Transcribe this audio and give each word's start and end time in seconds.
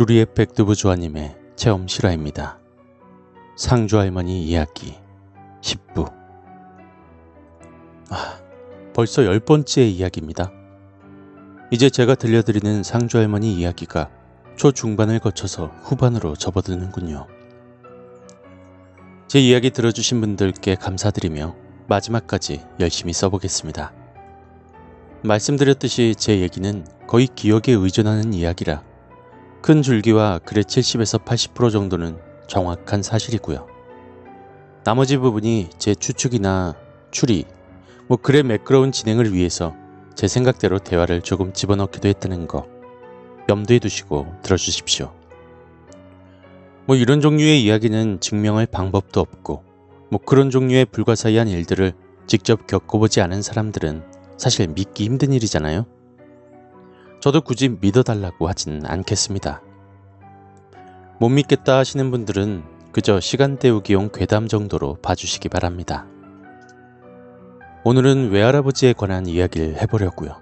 루리의 0.00 0.28
백두부 0.34 0.76
조아님의 0.76 1.36
체험 1.56 1.86
실화입니다. 1.86 2.58
상주 3.54 3.98
할머니 3.98 4.42
이야기 4.46 4.94
10부 5.60 6.10
아, 8.08 8.40
벌써 8.94 9.26
열 9.26 9.40
번째 9.40 9.86
이야기입니다. 9.86 10.52
이제 11.70 11.90
제가 11.90 12.14
들려드리는 12.14 12.82
상주 12.82 13.18
할머니 13.18 13.54
이야기가 13.54 14.08
초중반을 14.56 15.18
거쳐서 15.18 15.66
후반으로 15.82 16.34
접어드는군요. 16.34 17.26
제 19.28 19.38
이야기 19.38 19.68
들어주신 19.68 20.22
분들께 20.22 20.76
감사드리며 20.76 21.54
마지막까지 21.88 22.62
열심히 22.80 23.12
써보겠습니다. 23.12 23.92
말씀드렸듯이 25.24 26.14
제 26.16 26.40
얘기는 26.40 26.86
거의 27.06 27.26
기억에 27.26 27.72
의존하는 27.72 28.32
이야기라 28.32 28.88
큰 29.62 29.82
줄기와 29.82 30.38
글의 30.38 30.64
70에서 30.64 31.22
80% 31.22 31.70
정도는 31.70 32.18
정확한 32.46 33.02
사실이고요. 33.02 33.66
나머지 34.84 35.18
부분이 35.18 35.68
제 35.78 35.94
추측이나 35.94 36.74
추리, 37.10 37.44
뭐 38.08 38.16
글의 38.16 38.42
매끄러운 38.42 38.90
진행을 38.90 39.34
위해서 39.34 39.74
제 40.14 40.28
생각대로 40.28 40.78
대화를 40.78 41.20
조금 41.20 41.52
집어넣기도 41.52 42.08
했다는 42.08 42.46
거 42.46 42.66
염두에 43.48 43.78
두시고 43.78 44.26
들어주십시오. 44.42 45.12
뭐 46.86 46.96
이런 46.96 47.20
종류의 47.20 47.62
이야기는 47.62 48.20
증명할 48.20 48.66
방법도 48.66 49.20
없고 49.20 49.62
뭐 50.10 50.20
그런 50.24 50.50
종류의 50.50 50.86
불가사의한 50.86 51.48
일들을 51.48 51.92
직접 52.26 52.66
겪어보지 52.66 53.20
않은 53.20 53.42
사람들은 53.42 54.04
사실 54.38 54.68
믿기 54.68 55.04
힘든 55.04 55.32
일이잖아요. 55.32 55.84
저도 57.20 57.42
굳이 57.42 57.68
믿어달라고 57.68 58.48
하진 58.48 58.80
않겠습니다. 58.86 59.60
못 61.18 61.28
믿겠다 61.28 61.76
하시는 61.76 62.10
분들은 62.10 62.62
그저 62.92 63.20
시간 63.20 63.58
때우기용 63.58 64.08
괴담 64.10 64.48
정도로 64.48 64.94
봐주시기 65.02 65.50
바랍니다. 65.50 66.06
오늘은 67.84 68.30
외할아버지에 68.30 68.94
관한 68.94 69.26
이야기를 69.26 69.82
해보려고요. 69.82 70.40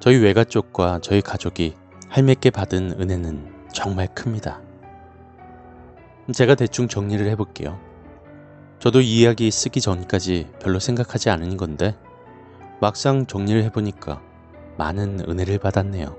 저희 0.00 0.16
외가 0.16 0.44
쪽과 0.44 1.00
저희 1.02 1.20
가족이 1.20 1.74
할매께 2.08 2.48
받은 2.48 2.98
은혜는 2.98 3.52
정말 3.70 4.08
큽니다. 4.14 4.62
제가 6.32 6.54
대충 6.54 6.88
정리를 6.88 7.26
해볼게요. 7.26 7.78
저도 8.78 9.02
이 9.02 9.20
이야기 9.20 9.50
쓰기 9.50 9.82
전까지 9.82 10.52
별로 10.58 10.78
생각하지 10.78 11.28
않은 11.28 11.58
건데 11.58 11.98
막상 12.80 13.26
정리를 13.26 13.62
해보니까 13.64 14.22
많은 14.78 15.20
은혜를 15.28 15.58
받았네요. 15.58 16.16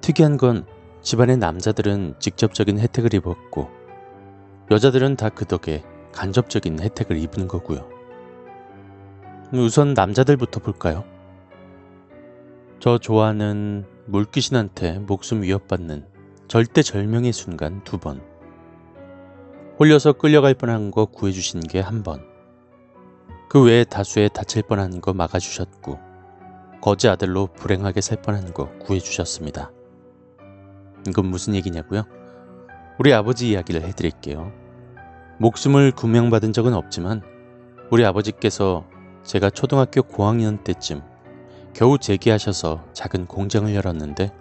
특이한 0.00 0.36
건 0.36 0.66
집안의 1.02 1.38
남자들은 1.38 2.14
직접적인 2.18 2.78
혜택을 2.78 3.14
입었고 3.14 3.70
여자들은 4.70 5.16
다 5.16 5.28
그 5.30 5.44
덕에 5.44 5.82
간접적인 6.12 6.80
혜택을 6.80 7.16
입은 7.16 7.48
거고요. 7.48 7.88
우선 9.52 9.94
남자들부터 9.94 10.60
볼까요? 10.60 11.04
저 12.78 12.98
좋아하는 12.98 13.84
물귀신한테 14.06 14.98
목숨 14.98 15.42
위협받는 15.42 16.06
절대절명의 16.48 17.32
순간 17.32 17.82
두 17.84 17.98
번. 17.98 18.22
홀려서 19.78 20.14
끌려갈 20.14 20.54
뻔한 20.54 20.90
거 20.90 21.06
구해주신 21.06 21.60
게 21.60 21.80
한 21.80 22.02
번. 22.02 22.24
그 23.48 23.62
외에 23.62 23.84
다수의 23.84 24.30
다칠 24.30 24.62
뻔한 24.62 25.00
거 25.00 25.12
막아주셨고 25.12 25.98
거지 26.82 27.08
아들로 27.08 27.46
불행하게 27.46 28.00
살 28.00 28.20
뻔한 28.20 28.52
거 28.52 28.68
구해주셨습니다. 28.80 29.70
이건 31.06 31.26
무슨 31.26 31.54
얘기냐고요? 31.54 32.02
우리 32.98 33.14
아버지 33.14 33.50
이야기를 33.50 33.82
해드릴게요. 33.82 34.52
목숨을 35.38 35.92
구명받은 35.92 36.52
적은 36.52 36.74
없지만 36.74 37.22
우리 37.92 38.04
아버지께서 38.04 38.84
제가 39.22 39.50
초등학교 39.50 40.02
고학년 40.02 40.64
때쯤 40.64 41.02
겨우 41.72 41.98
재기하셔서 41.98 42.84
작은 42.94 43.26
공장을 43.26 43.72
열었는데 43.72 44.32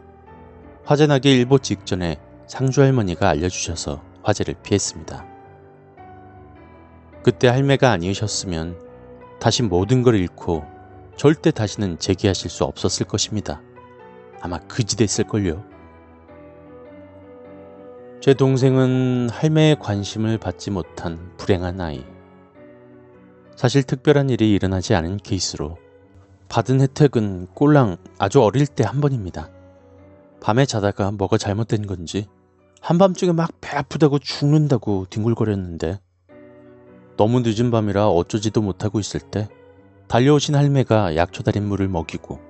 화재 0.83 1.05
나기 1.05 1.31
일보 1.31 1.59
직전에 1.59 2.17
상주 2.47 2.81
할머니가 2.81 3.29
알려주셔서 3.29 4.01
화재를 4.23 4.55
피했습니다. 4.63 5.27
그때 7.21 7.49
할매가 7.49 7.91
아니셨으면 7.91 8.79
다시 9.39 9.61
모든 9.61 10.01
걸 10.01 10.15
잃고 10.15 10.80
절대 11.15 11.51
다시는 11.51 11.99
재기하실 11.99 12.49
수 12.49 12.63
없었을 12.63 13.05
것입니다. 13.05 13.61
아마 14.41 14.59
그지됐을걸요. 14.59 15.63
제 18.21 18.33
동생은 18.33 19.29
할매의 19.31 19.77
관심을 19.79 20.37
받지 20.37 20.71
못한 20.71 21.31
불행한 21.37 21.79
아이. 21.81 22.05
사실 23.55 23.83
특별한 23.83 24.29
일이 24.29 24.51
일어나지 24.53 24.95
않은 24.95 25.17
케이스로 25.17 25.77
받은 26.49 26.81
혜택은 26.81 27.47
꼴랑 27.53 27.97
아주 28.17 28.41
어릴 28.41 28.67
때 28.67 28.83
한 28.83 29.01
번입니다. 29.01 29.49
밤에 30.41 30.65
자다가 30.65 31.11
뭐가 31.11 31.37
잘못된 31.37 31.85
건지 31.85 32.27
한밤중에 32.81 33.31
막 33.31 33.51
배 33.61 33.77
아프다고 33.77 34.17
죽는다고 34.19 35.05
뒹굴거렸는데 35.09 35.99
너무 37.15 37.41
늦은 37.41 37.69
밤이라 37.69 38.09
어쩌지도 38.09 38.61
못하고 38.61 38.99
있을 38.99 39.19
때 39.19 39.47
달려오신 40.11 40.55
할매가 40.55 41.15
약초 41.15 41.41
달인 41.41 41.69
물을 41.69 41.87
먹이고 41.87 42.41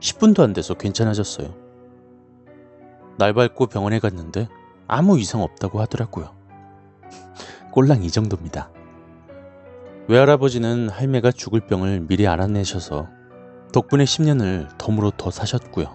10분도 0.00 0.40
안 0.40 0.54
돼서 0.54 0.72
괜찮아졌어요. 0.72 1.54
날 3.18 3.34
밟고 3.34 3.66
병원에 3.66 3.98
갔는데 3.98 4.48
아무 4.88 5.18
이상 5.20 5.42
없다고 5.42 5.78
하더라고요. 5.82 6.34
꼴랑 7.70 8.02
이 8.02 8.10
정도입니다. 8.10 8.70
외할아버지는 10.08 10.88
할매가 10.88 11.32
죽을 11.32 11.60
병을 11.60 12.00
미리 12.00 12.26
알아내셔서 12.26 13.10
덕분에 13.74 14.04
10년을 14.04 14.78
덤으로 14.78 15.10
더 15.10 15.30
사셨고요. 15.30 15.94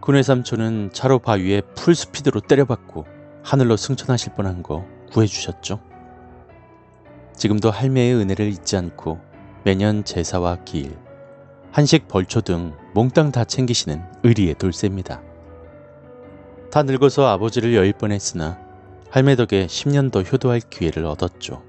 큰외 0.00 0.22
삼촌은 0.22 0.88
차로 0.94 1.18
바위에 1.18 1.60
풀스피드로 1.74 2.40
때려박고 2.40 3.04
하늘로 3.42 3.76
승천하실 3.76 4.32
뻔한 4.36 4.62
거 4.62 4.86
구해주셨죠. 5.12 5.80
지금도 7.36 7.70
할매의 7.70 8.14
은혜를 8.14 8.48
잊지 8.48 8.78
않고 8.78 9.33
매년 9.64 10.04
제사와 10.04 10.58
기일, 10.66 10.94
한식 11.72 12.06
벌초 12.06 12.42
등 12.42 12.74
몽땅 12.92 13.32
다 13.32 13.44
챙기시는 13.44 14.02
의리의 14.22 14.56
돌쇠입니다. 14.56 15.22
다 16.70 16.82
늙어서 16.82 17.26
아버지를 17.28 17.74
여일 17.74 17.94
뻔했으나 17.94 18.58
할매 19.08 19.36
덕에 19.36 19.66
10년 19.66 20.12
더 20.12 20.20
효도할 20.20 20.60
기회를 20.60 21.06
얻었죠. 21.06 21.62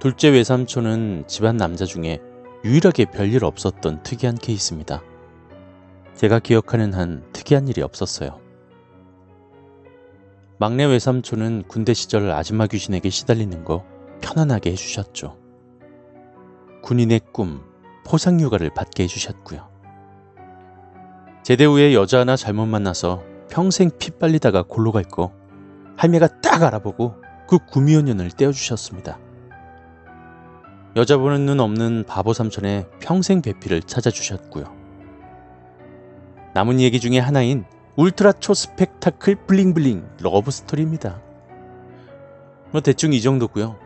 둘째 0.00 0.28
외삼촌은 0.28 1.24
집안 1.26 1.56
남자 1.56 1.86
중에 1.86 2.20
유일하게 2.62 3.06
별일 3.06 3.42
없었던 3.42 4.02
특이한 4.02 4.36
케이스입니다. 4.36 5.02
제가 6.14 6.40
기억하는 6.40 6.92
한 6.92 7.24
특이한 7.32 7.68
일이 7.68 7.80
없었어요. 7.80 8.38
막내 10.58 10.84
외삼촌은 10.84 11.64
군대 11.68 11.94
시절 11.94 12.30
아줌마 12.32 12.66
귀신에게 12.66 13.08
시달리는 13.08 13.64
거 13.64 13.86
편안하게 14.20 14.72
해주셨죠. 14.72 15.39
군인의 16.82 17.20
꿈, 17.32 17.62
포상휴가를 18.06 18.70
받게 18.74 19.04
해주셨고요. 19.04 19.68
제대 21.42 21.64
후에 21.64 21.94
여자 21.94 22.20
하나 22.20 22.36
잘못 22.36 22.66
만나서 22.66 23.22
평생 23.48 23.90
피 23.98 24.10
빨리다가 24.10 24.62
골로 24.62 24.92
갈 24.92 25.04
거 25.04 25.32
할매가 25.96 26.40
딱 26.40 26.62
알아보고 26.62 27.16
그 27.48 27.58
구미호년을 27.58 28.30
떼어주셨습니다. 28.30 29.18
여자 30.96 31.18
보는 31.18 31.46
눈 31.46 31.60
없는 31.60 32.04
바보 32.06 32.32
삼촌의 32.32 32.86
평생 33.00 33.42
배필을 33.42 33.82
찾아주셨고요. 33.82 34.64
남은 36.54 36.80
얘기 36.80 37.00
중에 37.00 37.18
하나인 37.18 37.64
울트라 37.96 38.32
초 38.32 38.54
스펙타클 38.54 39.46
bling 39.46 39.77
bling 39.77 40.08
러브 40.20 40.50
스토리입니다. 40.50 41.20
뭐 42.72 42.80
대충 42.80 43.12
이 43.12 43.20
정도고요. 43.20 43.76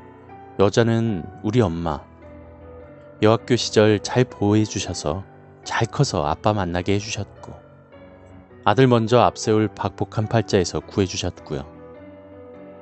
여자는 0.61 1.25
우리 1.43 1.61
엄마, 1.61 2.00
여학교 3.25 3.56
시절 3.56 4.00
잘 4.00 4.23
보호해 4.23 4.65
주셔서 4.65 5.25
잘 5.65 5.87
커서 5.87 6.26
아빠 6.26 6.53
만나게 6.53 6.93
해주셨고 6.94 7.55
아들 8.65 8.87
먼저 8.87 9.19
앞세울 9.21 9.69
박복한 9.69 10.29
팔자에서 10.29 10.81
구해주셨고요. 10.81 11.65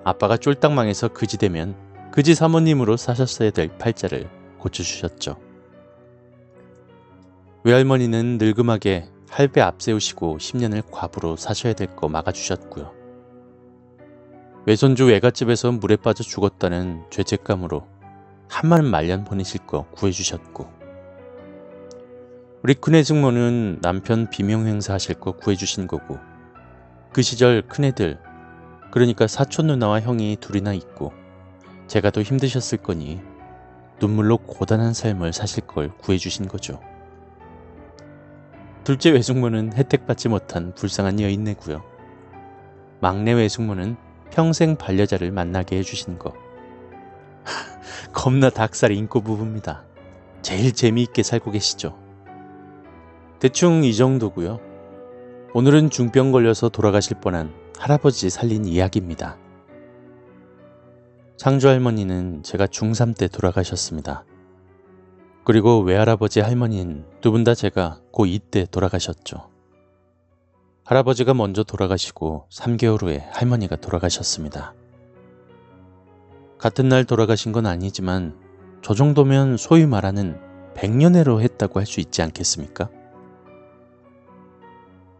아빠가 0.02 0.36
쫄딱 0.36 0.72
망해서 0.72 1.06
그지 1.06 1.38
되면 1.38 1.76
그지 2.10 2.34
사모님으로 2.34 2.96
사셨어야 2.96 3.50
될 3.50 3.78
팔자를 3.78 4.28
고쳐주셨죠. 4.58 5.36
외할머니는 7.62 8.38
늙음하게 8.38 9.08
할배 9.30 9.60
앞세우시고 9.60 10.38
10년을 10.38 10.82
과부로 10.90 11.36
사셔야 11.36 11.72
될 11.72 11.94
거 11.94 12.08
막아주셨고요. 12.08 12.92
외손주 14.66 15.06
외갓집에서 15.06 15.70
물에 15.70 15.94
빠져 15.96 16.24
죽었다는 16.24 17.04
죄책감으로 17.10 17.91
한만 18.52 18.84
말년 18.84 19.24
보내실 19.24 19.66
거 19.66 19.86
구해주셨고 19.92 20.70
우리 22.62 22.74
큰애 22.74 23.02
숙모는 23.02 23.78
남편 23.80 24.28
비명 24.28 24.66
행사하실 24.66 25.20
거 25.20 25.32
구해주신 25.32 25.86
거고 25.86 26.18
그 27.14 27.22
시절 27.22 27.62
큰애들 27.62 28.20
그러니까 28.90 29.26
사촌 29.26 29.68
누나와 29.68 30.00
형이 30.00 30.36
둘이나 30.38 30.74
있고 30.74 31.14
제가 31.86 32.10
더 32.10 32.20
힘드셨을 32.20 32.76
거니 32.78 33.22
눈물로 33.98 34.36
고단한 34.36 34.92
삶을 34.92 35.32
사실 35.32 35.66
걸 35.66 35.90
구해주신 35.96 36.46
거죠. 36.46 36.78
둘째 38.84 39.12
외숙모는 39.12 39.72
혜택받지 39.72 40.28
못한 40.28 40.74
불쌍한 40.74 41.20
여인네고요. 41.20 41.82
막내 43.00 43.32
외숙모는 43.32 43.96
평생 44.30 44.76
반려자를 44.76 45.30
만나게 45.30 45.78
해주신 45.78 46.18
거. 46.18 46.34
겁나 48.12 48.50
닭살 48.50 48.92
인고 48.92 49.20
부부입니다. 49.20 49.84
제일 50.42 50.72
재미있게 50.72 51.22
살고 51.22 51.50
계시죠. 51.52 51.98
대충 53.40 53.84
이 53.84 53.94
정도고요. 53.94 54.60
오늘은 55.54 55.90
중병 55.90 56.32
걸려서 56.32 56.68
돌아가실 56.68 57.18
뻔한 57.20 57.52
할아버지 57.78 58.30
살린 58.30 58.64
이야기입니다. 58.64 59.36
상주 61.36 61.68
할머니는 61.68 62.42
제가 62.44 62.66
중3 62.66 63.16
때 63.18 63.26
돌아가셨습니다. 63.28 64.24
그리고 65.44 65.80
외할아버지 65.80 66.40
할머니는 66.40 67.04
두 67.20 67.32
분 67.32 67.42
다 67.44 67.54
제가 67.54 68.00
고2 68.12 68.40
때 68.50 68.66
돌아가셨죠. 68.70 69.50
할아버지가 70.84 71.34
먼저 71.34 71.64
돌아가시고 71.64 72.46
3개월 72.50 73.02
후에 73.02 73.26
할머니가 73.32 73.76
돌아가셨습니다. 73.76 74.74
같은 76.62 76.88
날 76.88 77.04
돌아가신 77.04 77.50
건 77.50 77.66
아니지만 77.66 78.36
저 78.82 78.94
정도면 78.94 79.56
소위 79.56 79.84
말하는 79.84 80.38
백년해로 80.76 81.40
했다고 81.40 81.80
할 81.80 81.86
수 81.86 81.98
있지 81.98 82.22
않겠습니까? 82.22 82.88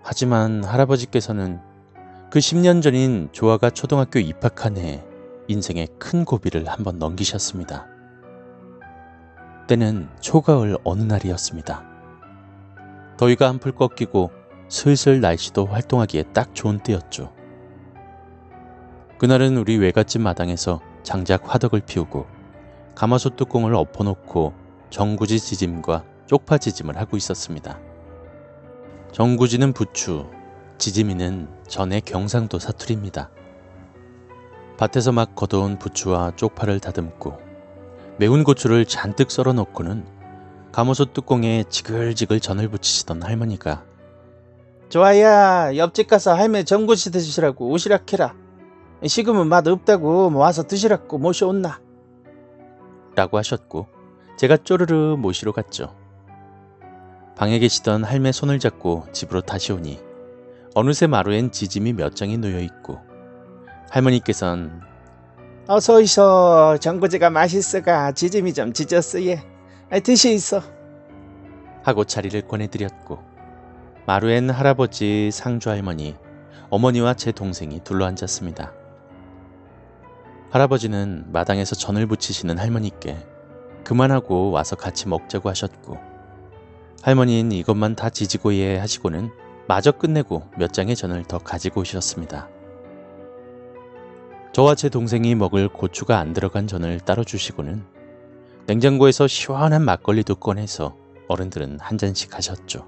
하지만 0.04 0.62
할아버지께서는 0.62 1.58
그 2.30 2.38
10년 2.38 2.80
전인 2.80 3.28
조아가 3.32 3.70
초등학교 3.70 4.20
입학한 4.20 4.76
해 4.76 5.04
인생의 5.48 5.88
큰 5.98 6.24
고비를 6.24 6.68
한번 6.68 7.00
넘기셨습니다. 7.00 7.88
때는 9.66 10.08
초가을 10.20 10.78
어느 10.84 11.02
날이었습니다. 11.02 11.84
더위가 13.16 13.48
한풀 13.48 13.72
꺾이고 13.72 14.30
슬슬 14.68 15.20
날씨도 15.20 15.66
활동하기에 15.66 16.22
딱 16.32 16.54
좋은 16.54 16.78
때였죠. 16.78 17.32
그날은 19.18 19.56
우리 19.56 19.76
외갓집 19.76 20.22
마당에서 20.22 20.80
장작 21.02 21.42
화덕을 21.52 21.80
피우고 21.80 22.26
가마솥 22.94 23.36
뚜껑을 23.36 23.74
엎어놓고 23.74 24.52
정구지 24.90 25.40
지짐과 25.40 26.04
쪽파 26.26 26.58
지짐을 26.58 26.96
하고 26.96 27.16
있었습니다. 27.16 27.78
정구지는 29.12 29.72
부추, 29.72 30.26
지짐이는 30.78 31.48
전의 31.68 32.02
경상도 32.02 32.58
사투리입니다. 32.58 33.30
밭에서 34.76 35.12
막 35.12 35.34
걷어온 35.34 35.78
부추와 35.78 36.32
쪽파를 36.36 36.80
다듬고 36.80 37.38
매운 38.18 38.44
고추를 38.44 38.84
잔뜩 38.84 39.30
썰어 39.30 39.52
놓고는 39.52 40.04
가마솥 40.72 41.12
뚜껑에 41.12 41.64
지글지글 41.68 42.40
전을 42.40 42.68
부치시던 42.68 43.22
할머니가 43.22 43.84
좋아야 44.88 45.76
옆집 45.76 46.08
가서 46.08 46.34
할매 46.34 46.64
전구지 46.64 47.12
드시라고 47.12 47.68
오시라 47.70 47.98
캐라 47.98 48.34
식으면 49.06 49.48
맛 49.48 49.66
없다고 49.66 50.30
뭐 50.30 50.42
와서 50.42 50.62
드시라고 50.62 51.18
모셔온나 51.18 51.80
라고 53.14 53.38
하셨고 53.38 53.86
제가 54.36 54.56
쪼르르 54.58 55.16
모시러 55.18 55.52
갔죠. 55.52 55.94
방에 57.36 57.58
계시던 57.58 58.04
할매 58.04 58.32
손을 58.32 58.58
잡고 58.58 59.06
집으로 59.12 59.40
다시 59.40 59.72
오니 59.72 60.00
어느새 60.74 61.06
마루엔 61.06 61.50
지짐이 61.50 61.94
몇 61.94 62.14
장이 62.14 62.38
놓여 62.38 62.60
있고 62.60 62.98
할머니께선 63.90 64.82
어서 65.66 65.96
오이소 65.96 66.78
전구지가 66.80 67.30
맛있어가 67.30 68.12
지짐이 68.12 68.54
좀 68.54 68.72
지졌어 68.72 69.22
예 69.24 69.42
드시 70.02 70.34
있어 70.34 70.62
하고 71.82 72.04
자리를 72.04 72.40
권해드렸고 72.46 73.32
마루엔 74.06 74.50
할아버지, 74.50 75.30
상주 75.32 75.70
할머니, 75.70 76.16
어머니와 76.70 77.14
제 77.14 77.30
동생이 77.30 77.80
둘러앉았습니다. 77.84 78.81
할아버지는 80.52 81.24
마당에서 81.32 81.74
전을 81.74 82.06
부치시는 82.06 82.58
할머니께 82.58 83.16
그만하고 83.84 84.50
와서 84.50 84.76
같이 84.76 85.08
먹자고 85.08 85.48
하셨고 85.48 85.96
할머니는 87.00 87.52
이것만 87.52 87.96
다 87.96 88.10
지지고 88.10 88.52
예 88.56 88.76
하시고는 88.76 89.30
마저 89.66 89.92
끝내고 89.92 90.42
몇 90.58 90.74
장의 90.74 90.94
전을 90.94 91.24
더 91.24 91.38
가지고 91.38 91.80
오셨습니다. 91.80 92.50
저와 94.52 94.74
제 94.74 94.90
동생이 94.90 95.34
먹을 95.34 95.70
고추가 95.70 96.18
안 96.18 96.34
들어간 96.34 96.66
전을 96.66 97.00
따로 97.00 97.24
주시고는 97.24 97.82
냉장고에서 98.66 99.26
시원한 99.26 99.82
막걸리도 99.86 100.34
꺼내서 100.34 100.94
어른들은 101.28 101.78
한 101.80 101.96
잔씩 101.96 102.36
하셨죠. 102.36 102.86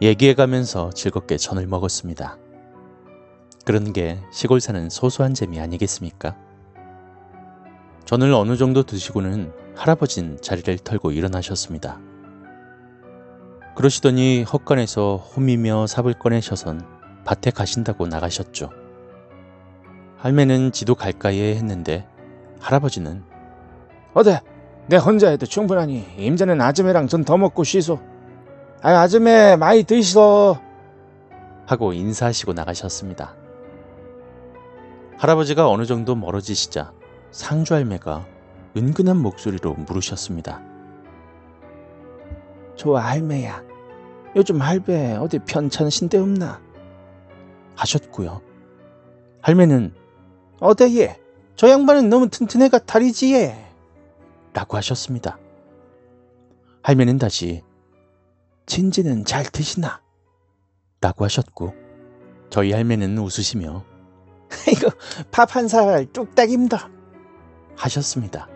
얘기해 0.00 0.32
가면서 0.32 0.88
즐겁게 0.88 1.36
전을 1.36 1.66
먹었습니다. 1.66 2.38
그런 3.70 3.92
게 3.92 4.18
시골 4.32 4.60
사는 4.60 4.90
소소한 4.90 5.32
재미 5.32 5.60
아니겠습니까? 5.60 6.36
전을 8.04 8.32
어느 8.32 8.56
정도 8.56 8.82
드시고는 8.82 9.52
할아버진 9.76 10.38
자리를 10.42 10.78
털고 10.78 11.12
일어나셨습니다. 11.12 12.00
그러시더니 13.76 14.42
헛간에서 14.42 15.18
홈이며 15.18 15.86
삽을 15.86 16.14
꺼내셔선 16.14 16.84
밭에 17.24 17.52
가신다고 17.52 18.08
나가셨죠. 18.08 18.70
할매는 20.16 20.72
지도 20.72 20.96
갈까에 20.96 21.54
했는데 21.54 22.08
할아버지는 22.58 23.22
어때 24.14 24.40
내 24.88 24.96
혼자 24.96 25.28
해도 25.28 25.46
충분하니 25.46 26.16
임자는 26.18 26.60
아줌매랑 26.60 27.06
전 27.06 27.22
더 27.24 27.36
먹고 27.36 27.62
쉬소 27.62 28.00
아 28.82 28.90
아줌매 29.02 29.54
많이 29.54 29.84
드시소 29.84 30.58
하고 31.66 31.92
인사하시고 31.92 32.52
나가셨습니다. 32.52 33.36
할아버지가 35.20 35.68
어느 35.68 35.84
정도 35.84 36.14
멀어지시자 36.14 36.94
상주 37.30 37.74
할매가 37.74 38.26
은근한 38.74 39.18
목소리로 39.18 39.74
물으셨습니다. 39.74 40.62
좋아 42.74 43.02
할매야 43.02 43.62
요즘 44.34 44.62
할배 44.62 45.16
어디 45.16 45.38
편찮으신 45.40 46.08
데 46.08 46.16
없나 46.16 46.62
하셨고요. 47.76 48.40
할매는 49.42 49.92
어때 50.58 50.86
얘저 50.86 51.68
양반은 51.68 52.08
너무 52.08 52.30
튼튼해가 52.30 52.78
다리지 52.78 53.34
얘 53.34 53.62
라고 54.54 54.78
하셨습니다. 54.78 55.38
할매는 56.82 57.18
다시 57.18 57.62
진지는 58.64 59.26
잘 59.26 59.44
드시나 59.44 60.00
라고 61.02 61.26
하셨고 61.26 61.74
저희 62.48 62.72
할매는 62.72 63.18
웃으시며 63.18 63.89
이거 64.70 64.90
밥 65.30 65.56
한 65.56 65.68
살 65.68 66.06
뚝딱 66.12 66.50
입니다 66.50 66.88
하셨습니다. 67.76 68.48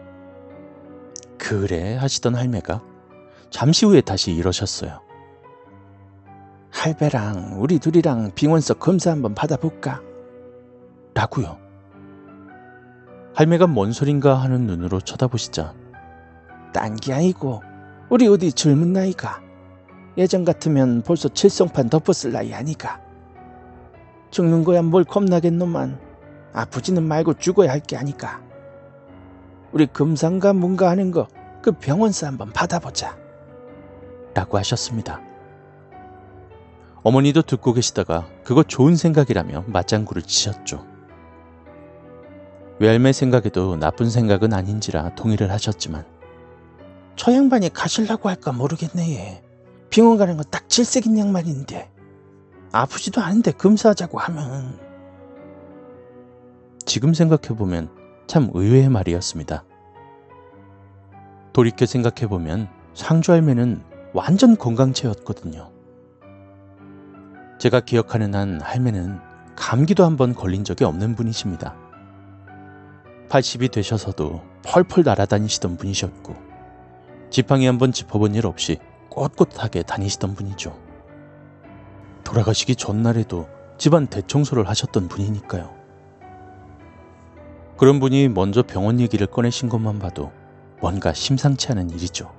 그래 1.38 1.96
하시던 1.96 2.34
할매가 2.34 2.82
잠시 3.50 3.86
후에 3.86 4.00
다시 4.00 4.32
이러셨어요. 4.32 5.00
할배랑 6.70 7.54
우리 7.60 7.78
둘이랑 7.78 8.32
빙원서 8.34 8.74
검사 8.74 9.10
한번 9.12 9.34
받아볼까? 9.34 10.02
라고요. 11.14 11.58
할매가 13.34 13.66
뭔 13.68 13.92
소린가 13.92 14.34
하는 14.34 14.66
눈으로 14.66 15.00
쳐다보시자 15.00 15.74
딴 16.72 16.96
게 16.96 17.12
아니고 17.12 17.62
우리 18.10 18.26
어디 18.28 18.52
젊은 18.52 18.92
나이가 18.92 19.40
예전 20.18 20.44
같으면 20.44 21.02
벌써 21.02 21.28
칠성판 21.28 21.88
덮었을 21.88 22.32
나이 22.32 22.52
아니가 22.52 23.00
죽는 24.34 24.64
거야 24.64 24.82
뭘 24.82 25.04
겁나겠노만 25.04 25.96
아프지는 26.52 27.04
말고 27.04 27.34
죽어야 27.34 27.70
할 27.70 27.80
게 27.80 27.96
아니까 27.96 28.40
우리 29.72 29.86
금상가 29.86 30.52
뭔가 30.52 30.90
하는 30.90 31.10
거 31.12 31.28
그 31.62 31.72
병원서 31.72 32.26
한번 32.26 32.52
받아보자 32.52 33.16
라고 34.34 34.58
하셨습니다. 34.58 35.22
어머니도 37.02 37.40
듣고 37.40 37.72
계시다가 37.72 38.26
그거 38.44 38.62
좋은 38.62 38.96
생각이라며 38.96 39.64
맞장구를 39.68 40.20
치셨죠. 40.20 40.84
외할매 42.80 43.12
생각에도 43.12 43.76
나쁜 43.76 44.10
생각은 44.10 44.52
아닌지라 44.52 45.14
동의를 45.14 45.50
하셨지만 45.52 46.04
저 47.16 47.32
양반이 47.32 47.70
가실라고 47.72 48.28
할까 48.28 48.52
모르겠네 48.52 49.14
얘. 49.14 49.42
병원 49.88 50.18
가는 50.18 50.36
거딱 50.36 50.68
질색인 50.68 51.16
양반인데 51.18 51.90
아프지도 52.74 53.20
않은데 53.20 53.52
검사하자고 53.52 54.18
하면 54.18 54.78
지금 56.84 57.14
생각해보면 57.14 57.88
참 58.26 58.50
의외의 58.52 58.88
말이었습니다. 58.88 59.64
돌이켜 61.52 61.86
생각해보면 61.86 62.68
상주 62.94 63.30
할매는 63.32 63.80
완전 64.12 64.56
건강체였거든요. 64.56 65.70
제가 67.58 67.80
기억하는 67.80 68.34
한 68.34 68.60
할매는 68.60 69.20
감기도 69.54 70.04
한 70.04 70.16
번 70.16 70.34
걸린 70.34 70.64
적이 70.64 70.84
없는 70.84 71.14
분이십니다. 71.14 71.76
80이 73.28 73.70
되셔서도 73.70 74.42
펄펄 74.64 75.04
날아다니시던 75.04 75.76
분이셨고 75.76 76.34
지팡이 77.30 77.66
한 77.66 77.78
번 77.78 77.92
짚어본 77.92 78.34
일 78.34 78.46
없이 78.46 78.78
꼿꼿하게 79.10 79.82
다니시던 79.84 80.34
분이죠. 80.34 80.83
돌아가시기 82.34 82.74
전날에도 82.74 83.48
집안 83.78 84.08
대청소를 84.08 84.68
하셨던 84.68 85.06
분이니까요. 85.06 85.72
그런 87.76 88.00
분이 88.00 88.28
먼저 88.28 88.64
병원 88.64 88.98
얘기를 88.98 89.26
꺼내신 89.28 89.68
것만 89.68 90.00
봐도 90.00 90.32
뭔가 90.80 91.12
심상치 91.12 91.70
않은 91.70 91.90
일이죠. 91.90 92.32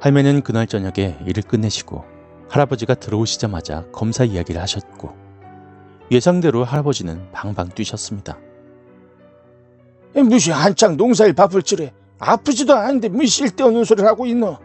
할매는 0.00 0.40
그날 0.42 0.66
저녁에 0.66 1.18
일을 1.26 1.42
끝내시고 1.42 2.04
할아버지가 2.48 2.94
들어오시자마자 2.94 3.84
검사 3.92 4.24
이야기를 4.24 4.60
하셨고 4.62 5.14
예상대로 6.10 6.64
할아버지는 6.64 7.30
방방 7.32 7.68
뛰셨습니다. 7.68 8.38
무시 10.14 10.50
한창 10.52 10.96
농사일 10.96 11.34
바쁠 11.34 11.62
줄에 11.62 11.92
아프지도 12.18 12.74
않은데 12.74 13.10
뭐 13.10 13.26
쓸데없는 13.26 13.84
소리를 13.84 14.08
하고 14.08 14.24
있노? 14.24 14.56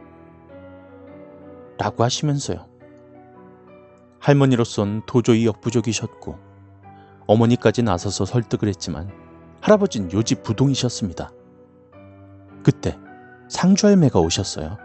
라고 1.78 2.04
하시면서요. 2.04 2.69
할머니로선 4.20 5.04
도저히 5.06 5.46
역부족이셨고 5.46 6.38
어머니까지 7.28 7.84
나서서 7.84 8.26
설득을 8.26 8.68
했지만 8.68 9.10
할아버진 9.62 10.12
요지 10.12 10.36
부동이셨습니다. 10.36 11.32
그때 12.64 12.98
상주 13.48 13.88
할매가 13.88 14.20
오셨어요. 14.20 14.78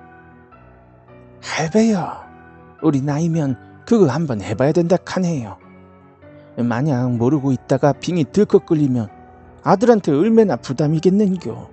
할배요. 1.43 2.13
우리 2.83 3.01
나이면 3.01 3.85
그거 3.87 4.07
한번 4.07 4.41
해봐야 4.41 4.73
된다 4.73 4.97
카네요. 4.97 5.59
만약 6.57 7.11
모르고 7.17 7.53
있다가 7.53 7.93
빙이 7.93 8.27
들컥 8.33 8.67
끌리면 8.67 9.09
아들한테 9.63 10.13
얼마나 10.13 10.57
부담이겠는겨. 10.57 11.71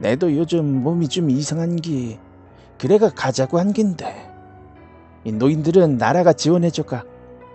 내도 0.00 0.36
요즘 0.36 0.82
몸이 0.82 1.08
좀 1.08 1.30
이상한 1.30 1.76
게 1.76 2.18
그래가 2.78 3.08
가자고 3.08 3.58
한이 3.58 3.72
노인들은 5.32 5.96
나라가 5.98 6.32
지원해줘가 6.32 7.04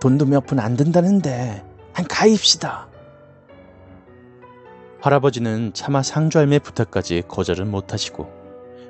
돈도 0.00 0.26
몇 0.26 0.46
푼 0.46 0.58
안 0.58 0.76
든다는데 0.76 1.64
한 1.92 2.06
가입시다. 2.06 2.88
할아버지는 5.00 5.72
차마 5.72 6.02
상주할매 6.02 6.58
부탁까지 6.60 7.22
거절은 7.28 7.70
못하시고 7.70 8.28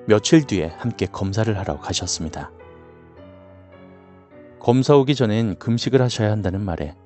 며칠 0.06 0.46
뒤에 0.46 0.72
함께 0.76 1.06
검사를 1.06 1.56
하러 1.56 1.78
가셨습니다. 1.78 2.50
검사 4.58 4.96
오기 4.96 5.14
전엔 5.14 5.58
금식을 5.58 6.02
하셔야 6.02 6.30
한다는 6.30 6.60
말에 6.62 6.96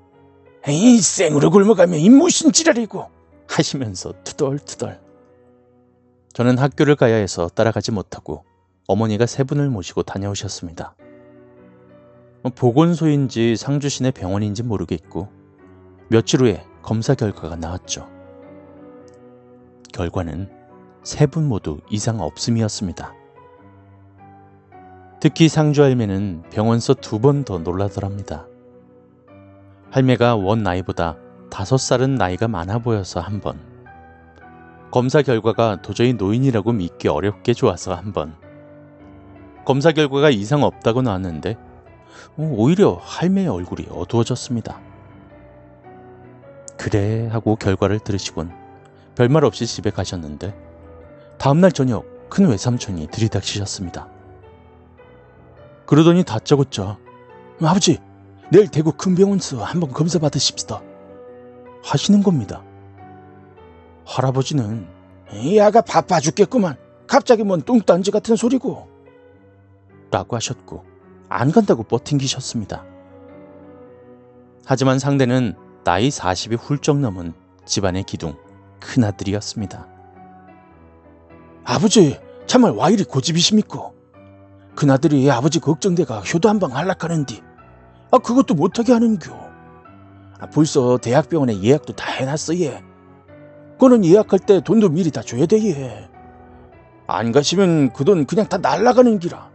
에이 0.67 0.99
생으로 1.01 1.51
굶어가면 1.51 1.99
이 1.99 2.09
무슨 2.09 2.51
지랄이고 2.51 3.11
하시면서 3.49 4.15
투덜투덜 4.25 5.01
저는 6.33 6.59
학교를 6.59 6.97
가야 6.97 7.15
해서 7.15 7.49
따라가지 7.49 7.93
못하고 7.93 8.45
어머니가 8.89 9.27
세 9.27 9.45
분을 9.45 9.69
모시고 9.69 10.03
다녀오셨습니다. 10.03 10.97
보건소인지 12.51 13.57
상주시내 13.57 14.11
병원인지 14.11 14.63
모르겠고 14.63 15.29
며칠 16.09 16.41
후에 16.43 16.65
검사 16.83 17.15
결과가 17.15 17.57
나왔죠. 17.57 18.09
결과는 19.93 20.51
세 21.03 21.27
분 21.27 21.49
모두 21.49 21.81
이상 21.91 22.21
없음이었습니다. 22.21 23.15
특히 25.21 25.49
상주 25.49 25.83
할매는 25.83 26.45
병원서 26.51 26.95
두 26.95 27.19
번 27.19 27.45
더 27.45 27.59
놀라더랍니다. 27.59 28.47
할매가 29.91 30.37
원 30.37 30.63
나이보다 30.63 31.17
다섯 31.51 31.77
살은 31.79 32.17
나이가 32.17 32.49
많아 32.49 32.79
보여서 32.79 33.21
한 33.21 33.41
번. 33.41 33.59
검사 34.91 35.23
결과가 35.23 35.83
도저히 35.83 36.13
노인이라고 36.13 36.73
믿기 36.73 37.09
어렵게 37.09 37.55
좋아서 37.55 37.95
한 37.95 38.13
번. 38.13 38.35
검사 39.65 39.93
결과가 39.93 40.31
이상 40.31 40.63
없다고 40.63 41.03
나왔는데 41.03 41.53
어, 41.53 41.74
오히려 42.37 42.99
할매의 43.01 43.49
얼굴이 43.49 43.89
어두워졌습니다. 43.91 44.81
그래 46.77 47.29
하고 47.29 47.57
결과를 47.57 48.01
들으시곤 48.01 48.53
별말 49.15 49.45
없이 49.45 49.67
집에 49.67 49.91
가셨는데 49.91 50.55
다음날 51.39 51.73
저녁 51.73 52.05
큰 52.29 52.49
외삼촌이 52.49 53.09
들이닥치셨습니다. 53.09 54.09
그러더니 55.87 56.25
다짜고짜 56.25 56.99
아버지 57.63 57.99
내일 58.51 58.69
대구 58.69 58.93
큰 58.93 59.15
병원서 59.15 59.63
한번 59.63 59.93
검사 59.93 60.19
받으십시다 60.19 60.83
하시는 61.83 62.23
겁니다. 62.23 62.63
할아버지는 64.05 64.87
이 65.33 65.59
아가 65.59 65.81
바빠 65.81 66.21
죽겠구만. 66.21 66.77
갑자기 67.07 67.43
뭔 67.43 67.63
뚱딴지 67.63 68.11
같은 68.11 68.37
소리고. 68.37 68.89
라고 70.11 70.37
하셨고 70.37 70.85
안 71.37 71.51
간다고 71.51 71.83
버팅기셨습니다. 71.83 72.85
하지만 74.65 75.01
상대는 75.01 75.57
나이 75.83 76.09
40이 76.09 76.57
훌쩍 76.61 76.99
넘은 77.01 77.33
집안의 77.65 78.05
기둥 78.05 78.37
큰아들이었습니다. 78.79 79.85
아버지 81.65 82.21
참말 82.47 82.71
와 82.73 82.89
이리 82.89 83.03
고집이십니까? 83.03 83.91
큰아들이 84.77 85.29
아버지 85.29 85.59
걱정돼가 85.59 86.21
효도 86.21 86.49
한 86.49 86.61
방 86.61 86.73
할락하는디 86.77 87.43
아 88.13 88.19
그것도 88.19 88.55
못하게 88.55 88.93
하는겨. 88.93 89.35
아, 90.39 90.47
벌써 90.51 90.99
대학병원에 90.99 91.61
예약도 91.63 91.95
다 91.97 92.13
해놨어 92.13 92.61
얘. 92.61 92.81
그거는 93.73 94.05
예약할 94.05 94.39
때 94.39 94.61
돈도 94.61 94.91
미리 94.91 95.11
다 95.11 95.21
줘야 95.21 95.47
돼 95.47 95.57
얘. 95.65 96.09
안 97.09 97.33
가시면 97.33 97.93
그 97.93 98.05
돈 98.05 98.25
그냥 98.25 98.49
다 98.49 98.57
날라가는 98.59 99.19
기라. 99.19 99.51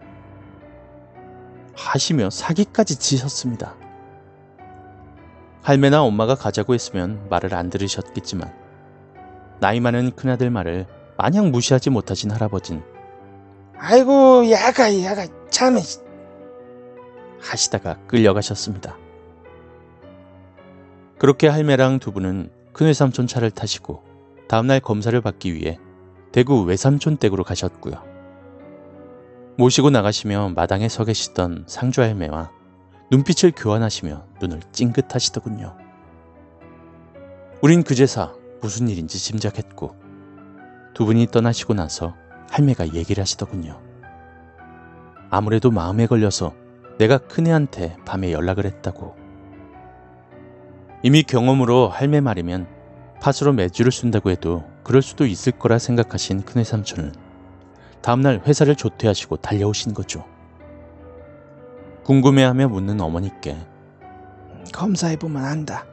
하시며 1.80 2.30
사기까지 2.30 2.98
지셨습니다. 2.98 3.76
할매나 5.62 6.04
엄마가 6.04 6.36
가자고 6.36 6.74
했으면 6.74 7.26
말을 7.30 7.54
안 7.54 7.70
들으셨겠지만 7.70 8.54
나이 9.60 9.80
많은 9.80 10.12
큰아들 10.12 10.50
말을 10.50 10.88
마냥 11.18 11.52
무시하지 11.52 11.90
못하신 11.90 12.32
할아버진 12.32 12.82
아이고 13.78 14.50
야가 14.50 15.04
야가 15.04 15.28
참 15.50 15.78
하시다가 17.42 17.98
끌려가셨습니다. 18.08 18.98
그렇게 21.18 21.48
할매랑 21.48 22.00
두 22.00 22.12
분은 22.12 22.50
큰 22.74 22.88
외삼촌 22.88 23.28
차를 23.28 23.52
타시고 23.52 24.04
다음날 24.48 24.80
검사를 24.80 25.20
받기 25.20 25.54
위해 25.54 25.80
대구 26.32 26.64
외삼촌 26.64 27.18
댁으로 27.18 27.44
가셨고요. 27.44 28.09
모시고 29.60 29.90
나가시며 29.90 30.54
마당에 30.56 30.88
서 30.88 31.04
계시던 31.04 31.66
상주 31.68 32.02
할매와 32.02 32.50
눈빛을 33.12 33.52
교환하시며 33.52 34.26
눈을 34.40 34.62
찡긋하시더군요. 34.72 35.76
우린 37.62 37.84
그제사 37.84 38.34
무슨 38.62 38.88
일인지 38.88 39.20
짐작했고 39.20 39.98
두 40.94 41.04
분이 41.06 41.28
떠나시고 41.28 41.74
나서 41.74 42.16
할매가 42.50 42.94
얘기를 42.94 43.20
하시더군요. 43.20 43.82
아무래도 45.30 45.72
마음에 45.72 46.08
걸려서 46.08 46.54
내가 46.98 47.18
큰애한테 47.18 47.98
밤에 48.06 48.32
연락을 48.32 48.66
했다고. 48.66 49.14
이미 51.04 51.22
경험으로 51.22 51.90
할매 51.90 52.22
말이면 52.22 52.66
팥으로 53.22 53.52
매주를 53.52 53.92
쓴다고 53.92 54.30
해도 54.30 54.64
그럴 54.86 55.02
수도 55.02 55.26
있을 55.26 55.52
거라 55.52 55.80
생각하신 55.80 56.44
큰애 56.44 56.64
삼촌은 56.64 57.29
다음날 58.02 58.42
회사를 58.46 58.76
조퇴하시고 58.76 59.38
달려오신 59.38 59.94
거죠. 59.94 60.26
궁금해하며 62.04 62.70
묻는 62.70 63.02
어머니께 63.02 63.58
검사해보면 64.74 65.44
안다. 65.44 65.86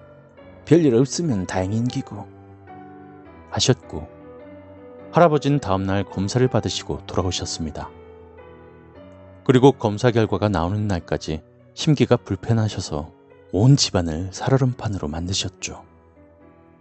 별일 0.65 0.95
없으면 0.95 1.47
다행인 1.47 1.87
기고. 1.89 2.27
하셨고 3.51 4.09
할아버지는 5.13 5.61
다음날 5.61 6.05
검사를 6.05 6.47
받으시고 6.47 7.07
돌아오셨습니다. 7.07 7.91
그리고 9.45 9.73
검사 9.73 10.11
결과가 10.11 10.49
나오는 10.49 10.87
날까지 10.89 11.43
심기가 11.75 12.17
불편하셔서 12.17 13.13
온 13.53 13.77
집안을 13.77 14.31
살얼음판으로 14.33 15.09
만드셨죠. 15.09 15.85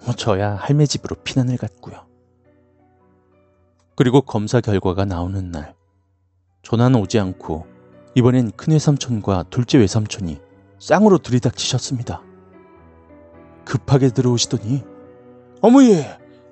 뭐 0.06 0.14
저야 0.16 0.56
할매 0.56 0.86
집으로 0.86 1.16
피난을 1.24 1.58
갔고요. 1.58 2.05
그리고 3.96 4.22
검사 4.22 4.60
결과가 4.60 5.06
나오는 5.06 5.52
날 5.52 5.74
전화는 6.64 7.00
오지 7.00 7.18
않고 7.20 7.66
이번엔 8.16 8.52
큰 8.52 8.74
외삼촌과 8.74 9.46
둘째 9.50 9.78
외삼촌이 9.78 10.40
쌍으로 10.80 11.18
들이닥치셨습니다. 11.18 12.22
급하게 13.64 14.10
들어오시더니 14.10 14.84
어머니, 15.62 16.04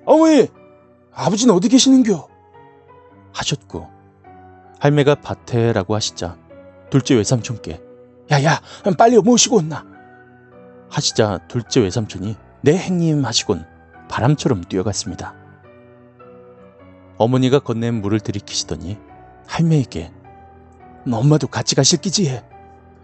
어머니, 0.04 0.48
아버지는 1.12 1.54
어디 1.54 1.68
계시는겨? 1.68 2.28
하셨고 3.32 3.88
할매가 4.80 5.16
밭에라고 5.16 5.94
하시자 5.94 6.36
둘째 6.90 7.14
외삼촌께 7.14 7.80
야야 8.30 8.60
빨리 8.96 9.18
모시고 9.18 9.56
온나. 9.56 9.84
하시자 10.88 11.38
둘째 11.48 11.80
외삼촌이 11.80 12.36
네 12.62 12.76
행님 12.78 13.24
하시곤 13.24 13.66
바람처럼 14.08 14.64
뛰어갔습니다. 14.64 15.43
어머니가 17.16 17.60
건넨 17.60 17.94
물을 18.00 18.20
들이키시더니 18.20 18.98
할매에게 19.46 20.12
엄마도 21.10 21.46
같이 21.46 21.74
가실 21.74 22.00
끼지. 22.00 22.40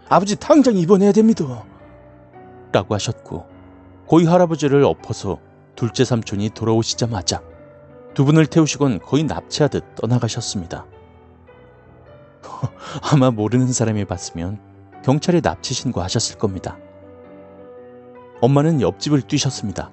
아버지 0.09 0.35
당장 0.35 0.75
입원해야 0.75 1.11
됩니다. 1.11 1.63
라고 2.71 2.93
하셨고 2.95 3.45
고이 4.05 4.25
할아버지를 4.25 4.83
엎어서 4.83 5.39
둘째 5.75 6.03
삼촌이 6.03 6.49
돌아오시자마자 6.49 7.41
두 8.13 8.25
분을 8.25 8.45
태우시곤 8.45 8.99
거의 8.99 9.23
납치하듯 9.23 9.95
떠나가셨습니다. 9.95 10.85
아마 13.13 13.31
모르는 13.31 13.71
사람이 13.71 14.05
봤으면 14.05 14.59
경찰에 15.03 15.41
납치 15.41 15.73
신고하셨을 15.73 16.37
겁니다. 16.37 16.77
엄마는 18.41 18.81
옆집을 18.81 19.21
뛰셨습니다. 19.21 19.91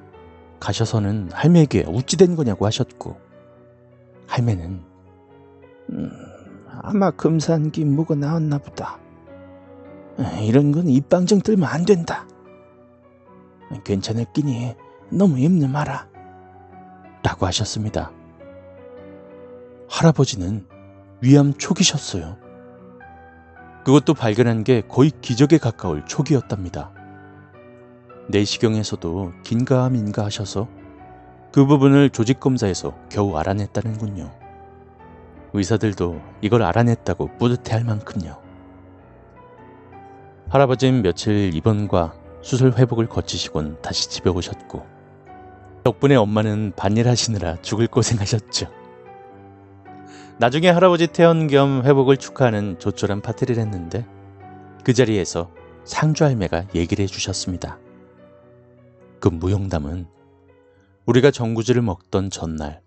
가셔서는 0.58 1.30
할매에게 1.32 1.84
어찌 1.86 2.16
된 2.16 2.34
거냐고 2.34 2.66
하셨고 2.66 3.27
할매는 4.28 4.82
음, 5.90 6.10
아마 6.82 7.10
금산기 7.10 7.84
뭐가 7.84 8.14
나왔나 8.14 8.58
보다. 8.58 8.98
이런 10.42 10.72
건 10.72 10.88
입방정 10.88 11.40
들면 11.40 11.68
안 11.68 11.84
된다. 11.84 12.26
괜찮을 13.84 14.26
끼니 14.32 14.74
너무 15.10 15.38
힘내 15.38 15.66
마라. 15.66 16.08
라고 17.22 17.46
하셨습니다. 17.46 18.12
할아버지는 19.88 20.66
위암 21.20 21.54
초기셨어요. 21.54 22.36
그것도 23.84 24.14
발견한 24.14 24.64
게 24.64 24.82
거의 24.82 25.10
기적에 25.20 25.58
가까울 25.58 26.04
초기였답니다. 26.04 26.92
내시경에서도 28.28 29.32
긴가민가 29.42 30.24
하셔서 30.24 30.68
그 31.50 31.64
부분을 31.64 32.10
조직검사에서 32.10 32.94
겨우 33.08 33.36
알아냈다는군요. 33.36 34.30
의사들도 35.54 36.20
이걸 36.42 36.62
알아냈다고 36.62 37.38
뿌듯해할 37.38 37.84
만큼요. 37.84 38.38
할아버지는 40.50 41.02
며칠 41.02 41.54
입원과 41.54 42.14
수술 42.42 42.72
회복을 42.72 43.06
거치시곤 43.06 43.80
다시 43.82 44.08
집에 44.08 44.30
오셨고 44.30 44.86
덕분에 45.84 46.16
엄마는 46.16 46.72
반일하시느라 46.76 47.56
죽을 47.62 47.86
고생하셨죠. 47.86 48.68
나중에 50.38 50.68
할아버지 50.68 51.06
퇴원 51.08 51.48
겸 51.48 51.82
회복을 51.84 52.16
축하하는 52.16 52.78
조촐한 52.78 53.22
파티를 53.22 53.58
했는데 53.58 54.06
그 54.84 54.92
자리에서 54.92 55.50
상주 55.84 56.24
할매가 56.24 56.66
얘기를 56.74 57.02
해주셨습니다. 57.02 57.78
그 59.18 59.28
무용담은 59.28 60.06
우리가 61.08 61.30
전구지를 61.30 61.80
먹던 61.80 62.28
전날 62.28 62.82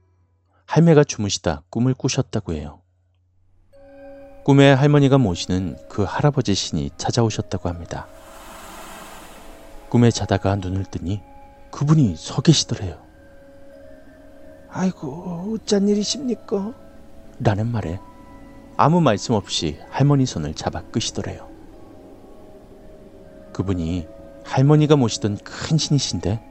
할매가 0.67 1.05
주무시다 1.05 1.63
꿈을 1.71 1.95
꾸셨다고 1.95 2.53
해요. 2.53 2.79
꿈에 4.45 4.71
할머니가 4.73 5.17
모시는 5.17 5.75
그 5.89 6.03
할아버지 6.03 6.53
신이 6.53 6.91
찾아오셨다고 6.97 7.67
합니다. 7.67 8.05
꿈에 9.89 10.11
자다가 10.11 10.55
눈을 10.55 10.85
뜨니 10.85 11.19
그분이 11.71 12.15
서 12.15 12.43
계시더래요. 12.43 13.01
아이고 14.69 15.55
어쩐 15.55 15.87
일이십니까? 15.87 16.75
라는 17.39 17.71
말에 17.71 17.99
아무 18.77 19.01
말씀 19.01 19.34
없이 19.34 19.79
할머니 19.89 20.27
손을 20.27 20.53
잡아 20.53 20.84
끄시더래요. 20.84 21.49
그분이 23.51 24.07
할머니가 24.43 24.95
모시던 24.95 25.39
큰 25.39 25.79
신이신데 25.79 26.50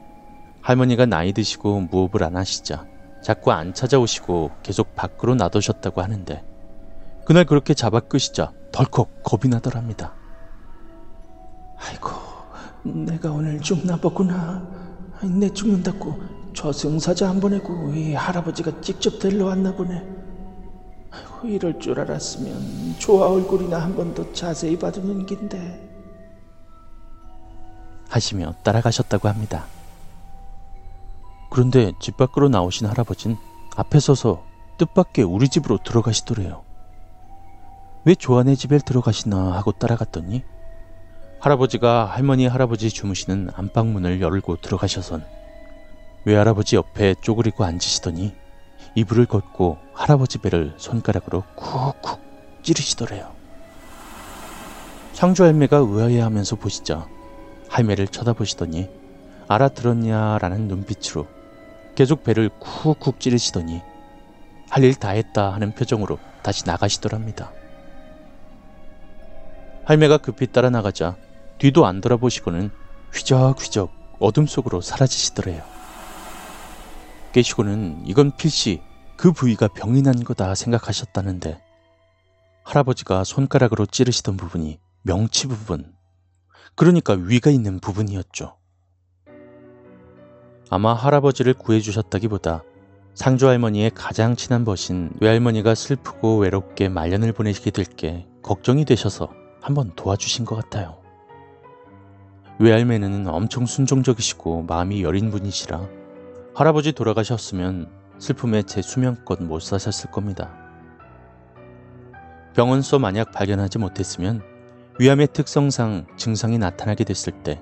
할머니가 0.62 1.06
나이 1.06 1.32
드시고 1.32 1.80
무업을 1.90 2.22
안 2.22 2.36
하시자 2.36 2.86
자꾸 3.22 3.52
안 3.52 3.74
찾아오시고 3.74 4.50
계속 4.62 4.94
밖으로 4.94 5.34
놔두셨다고 5.34 6.00
하는데 6.02 6.42
그날 7.24 7.44
그렇게 7.44 7.74
잡아 7.74 8.00
끄시자 8.00 8.52
덜컥 8.72 9.22
겁이 9.22 9.50
나더랍니다. 9.50 10.14
아이고 11.76 12.10
내가 12.84 13.30
오늘 13.30 13.60
죽나 13.60 13.96
보구나. 13.96 14.66
내 15.38 15.50
죽는다고 15.52 16.18
저승사자 16.54 17.28
한 17.28 17.40
보내고 17.40 17.92
이 17.94 18.14
할아버지가 18.14 18.80
직접 18.80 19.18
데려왔나 19.18 19.74
보네. 19.74 20.02
아이고 21.10 21.48
이럴 21.48 21.78
줄 21.78 22.00
알았으면 22.00 22.96
조아 22.98 23.28
얼굴이나 23.28 23.78
한 23.78 23.94
번 23.94 24.14
더 24.14 24.32
자세히 24.32 24.78
봐두는 24.78 25.26
긴데. 25.26 25.88
하시며 28.08 28.54
따라가셨다고 28.62 29.28
합니다. 29.28 29.66
그런데 31.50 31.92
집 31.98 32.16
밖으로 32.16 32.48
나오신 32.48 32.86
할아버진 32.86 33.36
앞에 33.76 33.98
서서 33.98 34.44
뜻밖의 34.78 35.24
우리 35.24 35.48
집으로 35.48 35.78
들어가시더래요. 35.78 36.62
왜 38.04 38.14
조아네 38.14 38.54
집에 38.54 38.78
들어가시나 38.78 39.52
하고 39.52 39.72
따라갔더니 39.72 40.42
할아버지가 41.40 42.06
할머니 42.06 42.46
할아버지 42.46 42.88
주무시는 42.88 43.50
안방문을 43.54 44.20
열고 44.20 44.60
들어가셔선 44.60 45.24
외할아버지 46.24 46.76
옆에 46.76 47.14
쪼그리고 47.20 47.64
앉으시더니 47.64 48.34
이불을 48.94 49.26
걷고 49.26 49.78
할아버지 49.92 50.38
배를 50.38 50.74
손가락으로 50.76 51.44
쿡쿡 51.56 52.20
찌르시더래요. 52.62 53.32
상주 55.12 55.44
할매가 55.44 55.78
의아해하면서 55.78 56.56
보시자 56.56 57.06
할매를 57.68 58.08
쳐다보시더니 58.08 58.88
알아들었냐라는 59.48 60.68
눈빛으로 60.68 61.26
계속 62.00 62.22
배를 62.22 62.48
쿡쿡 62.58 63.20
찌르시더니 63.20 63.82
할 64.70 64.84
일 64.84 64.94
다 64.94 65.10
했다 65.10 65.52
하는 65.52 65.74
표정으로 65.74 66.18
다시 66.42 66.64
나가시더랍니다. 66.64 67.52
할매가 69.84 70.16
급히 70.18 70.46
따라 70.46 70.70
나가자 70.70 71.18
뒤도 71.58 71.84
안 71.84 72.00
돌아보시고는 72.00 72.70
휘적휘적 73.12 73.92
어둠 74.18 74.46
속으로 74.46 74.80
사라지시더래요. 74.80 75.62
깨시고는 77.32 78.06
이건 78.06 78.34
필시 78.34 78.82
그 79.18 79.32
부위가 79.32 79.68
병이 79.68 80.00
난 80.00 80.24
거다 80.24 80.54
생각하셨다는데 80.54 81.60
할아버지가 82.64 83.24
손가락으로 83.24 83.84
찌르시던 83.84 84.38
부분이 84.38 84.80
명치 85.02 85.48
부분, 85.48 85.94
그러니까 86.76 87.12
위가 87.12 87.50
있는 87.50 87.78
부분이었죠. 87.78 88.59
아마 90.70 90.94
할아버지를 90.94 91.54
구해주셨다기보다 91.54 92.62
상조 93.14 93.48
할머니의 93.48 93.90
가장 93.92 94.36
친한 94.36 94.64
벗인 94.64 95.10
외할머니가 95.20 95.74
슬프고 95.74 96.38
외롭게 96.38 96.88
말년을 96.88 97.32
보내시게 97.32 97.70
될 97.72 97.84
게 97.84 98.26
걱정이 98.42 98.84
되셔서 98.84 99.28
한번 99.60 99.92
도와주신 99.96 100.44
것 100.44 100.54
같아요. 100.54 100.98
외할매는 102.60 103.26
엄청 103.28 103.66
순종적이시고 103.66 104.62
마음이 104.62 105.02
여린 105.02 105.30
분이시라 105.30 105.88
할아버지 106.54 106.92
돌아가셨으면 106.92 107.90
슬픔에 108.18 108.62
제 108.62 108.80
수명껏 108.80 109.42
못 109.42 109.60
사셨을 109.60 110.10
겁니다. 110.10 110.50
병원서 112.54 112.98
만약 112.98 113.32
발견하지 113.32 113.78
못했으면 113.78 114.42
위암의 114.98 115.28
특성상 115.32 116.06
증상이 116.16 116.58
나타나게 116.58 117.04
됐을 117.04 117.32
때 117.42 117.60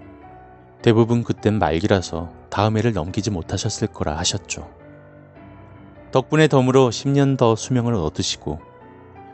대부분 0.83 1.25
그땐 1.25 1.59
말기라서 1.59 2.31
다음 2.51 2.77
해를 2.77 2.93
넘기지 2.93 3.31
못하셨을 3.31 3.89
거라 3.89 4.17
하셨죠. 4.19 4.71
덕분에 6.13 6.49
덤으로 6.49 6.91
10년 6.91 7.37
더 7.37 7.57
수명을 7.57 7.95
얻으시고 7.95 8.61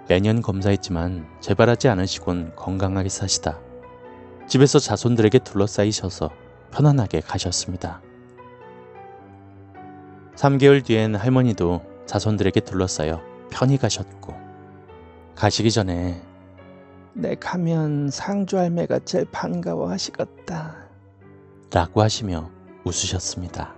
매년 0.09 0.43
검사했지만 0.43 1.27
재발하지 1.41 1.89
않으시곤 1.89 2.53
건강하게 2.57 3.09
사시다. 3.09 3.61
집에서 4.47 4.79
자손들에게 4.79 5.39
둘러싸이셔서 5.39 6.31
편안하게 6.73 7.21
가셨습니다. 7.21 8.03
3개월 10.35 10.85
뒤엔 10.85 11.15
할머니도 11.15 11.83
자손들에게 12.07 12.61
둘러싸여 12.61 13.23
편히 13.51 13.79
가셨고 13.79 14.35
가시기 15.37 15.71
전에 15.71 16.21
내 17.13 17.37
가면 17.37 18.11
상주 18.11 18.59
할매가 18.59 19.01
제일 19.05 19.25
반가워하시겠다. 19.31 20.84
라고 21.75 22.03
하시며 22.03 22.49
웃으셨습니다. 22.85 23.74